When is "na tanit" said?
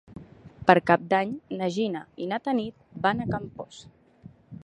2.33-2.89